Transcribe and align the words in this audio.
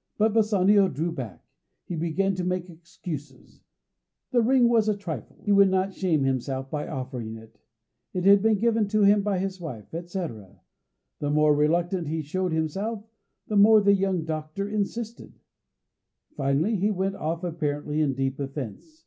]But 0.16 0.32
Bassanio 0.32 0.86
drew 0.86 1.10
back. 1.10 1.44
He 1.86 1.96
began 1.96 2.36
to 2.36 2.44
make 2.44 2.70
excuses; 2.70 3.62
the 4.30 4.40
ring 4.40 4.68
was 4.68 4.88
a 4.88 4.96
trifle, 4.96 5.42
he 5.42 5.50
would 5.50 5.70
not 5.72 5.92
shame 5.92 6.22
himself 6.22 6.70
by 6.70 6.86
offering 6.86 7.34
it; 7.34 7.58
it 8.12 8.24
had 8.24 8.42
been 8.42 8.58
given 8.60 8.86
to 8.90 9.02
him 9.02 9.22
by 9.22 9.40
his 9.40 9.60
wife, 9.60 9.92
etc. 9.92 10.60
The 11.18 11.30
more 11.30 11.52
reluctant 11.52 12.06
he 12.06 12.22
showed 12.22 12.52
himself, 12.52 13.02
the 13.48 13.56
more 13.56 13.80
the 13.80 13.92
young 13.92 14.22
doctor 14.24 14.68
insisted. 14.68 15.40
Finally 16.36 16.76
he 16.76 16.92
went 16.92 17.16
off 17.16 17.42
apparently 17.42 18.00
in 18.00 18.14
deep 18.14 18.38
offence. 18.38 19.06